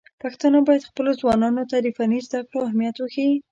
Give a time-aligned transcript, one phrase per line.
[0.21, 3.33] پښتانه بايد خپلو ځوانانو ته د فني زده کړو اهميت وښيي.